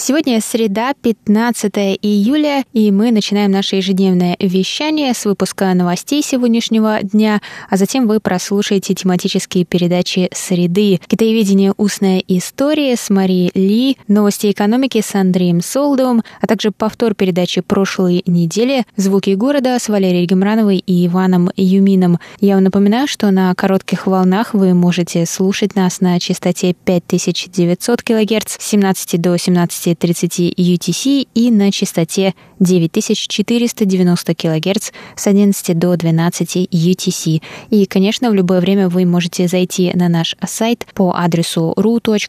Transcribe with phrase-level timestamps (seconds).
[0.00, 1.72] Сегодня среда, 15
[2.02, 8.20] июля, и мы начинаем наше ежедневное вещание с выпуска новостей сегодняшнего дня, а затем вы
[8.20, 11.74] прослушаете тематические передачи «Среды», «Китаеведение.
[11.76, 18.22] Устная история» с Марией Ли, «Новости экономики» с Андреем Солдовым, а также повтор передачи прошлой
[18.24, 22.20] недели «Звуки города» с Валерией Гемрановой и Иваном Юмином.
[22.38, 28.58] Я вам напоминаю, что на коротких волнах вы можете слушать нас на частоте 5900 кГц
[28.60, 36.68] с 17 до 17 30 UTC и на частоте 9490 кГц с 11 до 12
[36.70, 37.42] UTC.
[37.70, 42.28] И, конечно, в любое время вы можете зайти на наш сайт по адресу ru.rti.org.tw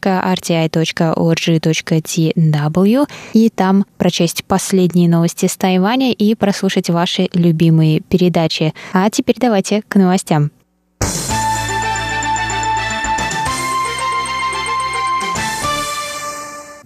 [3.32, 8.74] и там прочесть последние новости с Тайваня и прослушать ваши любимые передачи.
[8.92, 10.50] А теперь давайте к новостям.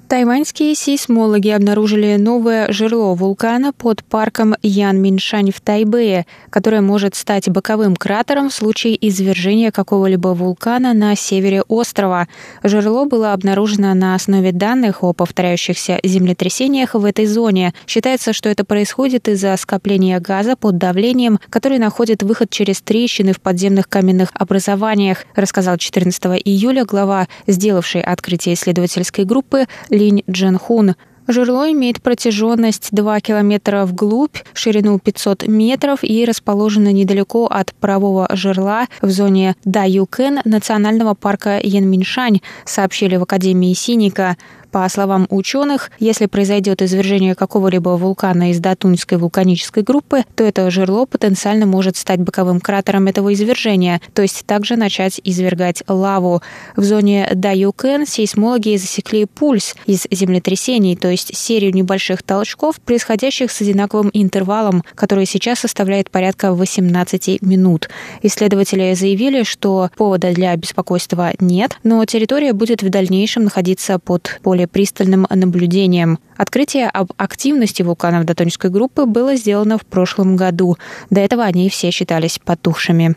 [0.09, 7.97] Тайваньские сейсмологи обнаружили новое жерло вулкана под парком Янминшань в Тайбэе, которое может стать боковым
[7.97, 12.29] кратером в случае извержения какого-либо вулкана на севере острова.
[12.63, 17.73] Жерло было обнаружено на основе данных о повторяющихся землетрясениях в этой зоне.
[17.87, 23.41] Считается, что это происходит из-за скопления газа под давлением, который находит выход через трещины в
[23.41, 30.97] подземных каменных образованиях, рассказал 14 июля глава, сделавшей открытие исследовательской группы Линь Дженхун.
[31.27, 38.89] Жерло имеет протяженность 2 километра вглубь, ширину 500 метров и расположено недалеко от парового жерла
[39.01, 44.37] в зоне Даюкен национального парка Янминшань, сообщили в Академии Синика.
[44.75, 51.07] По словам ученых, если произойдет извержение какого-либо вулкана из Датуньской вулканической группы, то это жерло
[51.07, 56.43] потенциально может стать боковым кратером этого извержения, то есть также начать извергать лаву.
[56.75, 63.61] В зоне Даюкен сейсмологи засекли пульс из землетрясений, то есть серию небольших толчков, происходящих с
[63.61, 67.89] одинаковым интервалом, который сейчас составляет порядка 18 минут.
[68.23, 74.64] Исследователи заявили, что повода для беспокойства нет, но территория будет в дальнейшем находиться под более
[74.65, 76.19] более пристальным наблюдением.
[76.37, 80.77] Открытие об активности вулканов Датонской группы было сделано в прошлом году.
[81.11, 83.17] До этого они все считались потухшими.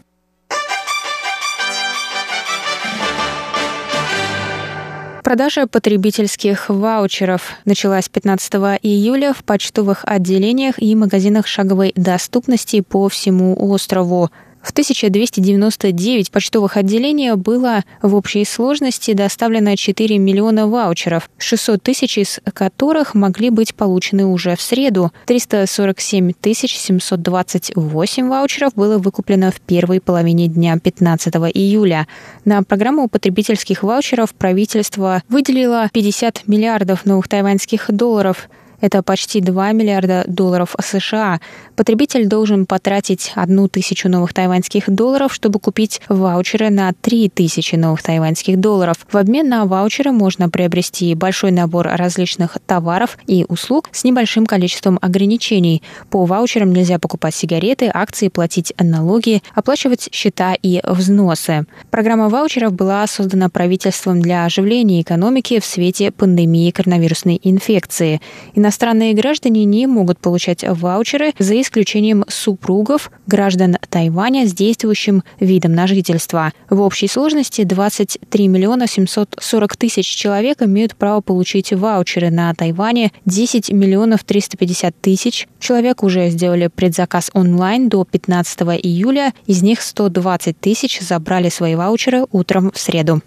[5.23, 13.53] Продажа потребительских ваучеров началась 15 июля в почтовых отделениях и магазинах шаговой доступности по всему
[13.59, 14.29] острову.
[14.67, 22.41] В 1299 почтовых отделений было в общей сложности доставлено 4 миллиона ваучеров, 600 тысяч из
[22.53, 25.13] которых могли быть получены уже в среду.
[25.25, 32.05] 347 728 ваучеров было выкуплено в первой половине дня 15 июля.
[32.43, 38.49] На программу потребительских ваучеров правительство выделило 50 миллиардов новых тайваньских долларов–
[38.81, 41.39] это почти 2 миллиарда долларов США.
[41.75, 48.03] Потребитель должен потратить одну тысячу новых тайваньских долларов, чтобы купить ваучеры на 3 тысячи новых
[48.03, 48.97] тайваньских долларов.
[49.11, 54.99] В обмен на ваучеры можно приобрести большой набор различных товаров и услуг с небольшим количеством
[55.01, 55.81] ограничений.
[56.09, 61.65] По ваучерам нельзя покупать сигареты, акции, платить налоги, оплачивать счета и взносы.
[61.89, 68.21] Программа ваучеров была создана правительством для оживления экономики в свете пандемии коронавирусной инфекции.
[68.67, 75.87] Иностранные граждане не могут получать ваучеры за исключением супругов граждан Тайваня с действующим видом на
[75.87, 76.51] жительство.
[76.69, 83.71] В общей сложности 23 миллиона 740 тысяч человек имеют право получить ваучеры на Тайване, 10
[83.71, 90.99] миллионов 350 тысяч человек уже сделали предзаказ онлайн до 15 июля, из них 120 тысяч
[90.99, 93.21] забрали свои ваучеры утром в среду.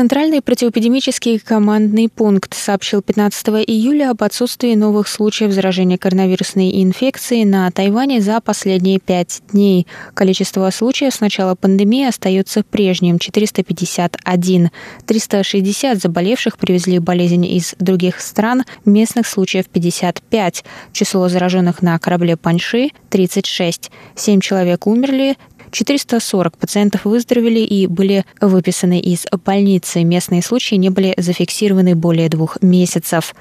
[0.00, 7.70] Центральный противоэпидемический командный пункт сообщил 15 июля об отсутствии новых случаев заражения коронавирусной инфекцией на
[7.70, 9.86] Тайване за последние пять дней.
[10.14, 14.70] Количество случаев с начала пандемии остается прежним– 451.
[15.04, 20.64] 360 заболевших привезли болезнь из других стран, местных случаев 55.
[20.94, 23.90] Число зараженных на корабле Паньши– 36.
[24.14, 25.36] Семь человек умерли,
[25.70, 30.04] 440 пациентов выздоровели и были выписаны из больницы.
[30.04, 33.34] Местные случаи не были зафиксированы более двух месяцев.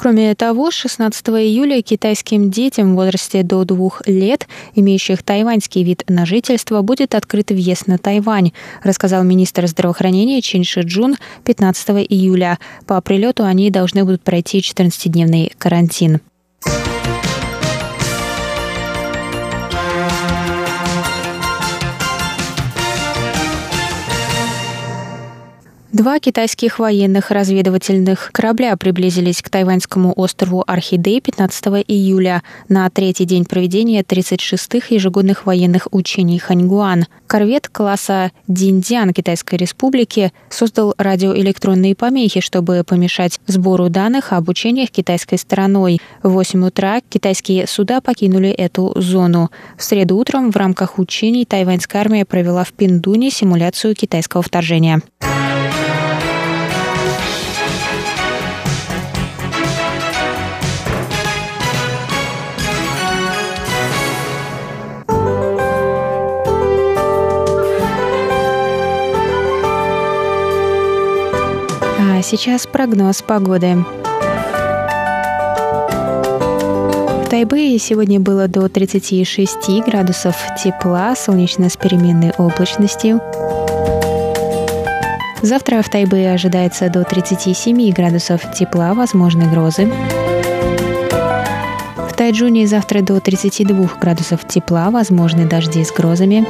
[0.00, 6.24] Кроме того, 16 июля китайским детям в возрасте до двух лет, имеющих тайваньский вид на
[6.24, 8.52] жительство, будет открыт въезд на Тайвань,
[8.82, 12.58] рассказал министр здравоохранения Чин Ши Джун 15 июля.
[12.86, 16.20] По прилету они должны будут пройти 14-дневный карантин.
[26.00, 33.44] Два китайских военных разведывательных корабля приблизились к тайваньскому острову Орхидей 15 июля на третий день
[33.44, 37.04] проведения 36-х ежегодных военных учений Ханьгуан.
[37.26, 45.36] Корвет класса Диндиан Китайской Республики создал радиоэлектронные помехи, чтобы помешать сбору данных об учениях китайской
[45.36, 46.00] стороной.
[46.22, 49.50] В 8 утра китайские суда покинули эту зону.
[49.76, 55.02] В среду утром в рамках учений тайваньская армия провела в Пиндуне симуляцию китайского вторжения.
[72.30, 73.84] Сейчас прогноз погоды.
[77.24, 83.20] В Тайбэе сегодня было до 36 градусов тепла, солнечно с переменной облачностью.
[85.42, 89.90] Завтра в Тайбэе ожидается до 37 градусов тепла, возможны грозы.
[91.96, 96.46] В Тайджуне завтра до 32 градусов тепла, возможны дожди с грозами.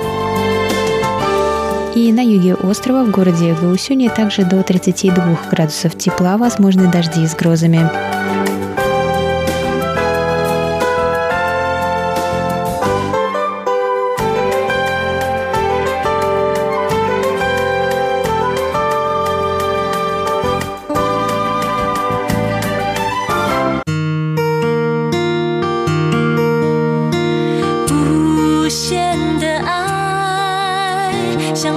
[1.95, 7.35] И на юге острова, в городе Гаусюне, также до 32 градусов тепла, возможны дожди с
[7.35, 7.91] грозами.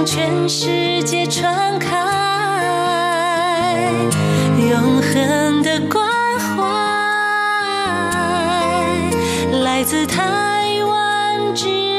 [0.06, 1.96] 全世界传开
[4.70, 6.06] 永恒的关
[6.38, 6.62] 怀
[9.62, 11.93] 来自台湾之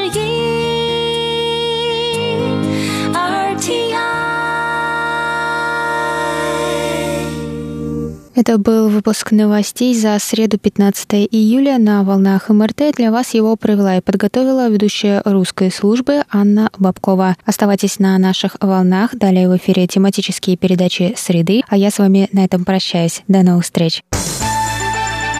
[8.36, 12.94] Это был выпуск новостей за среду 15 июля на волнах МРТ.
[12.94, 17.36] Для вас его провела и подготовила ведущая русской службы Анна Бабкова.
[17.46, 19.14] Оставайтесь на наших волнах.
[19.16, 21.62] Далее в эфире тематические передачи «Среды».
[21.68, 23.22] А я с вами на этом прощаюсь.
[23.26, 24.02] До новых встреч.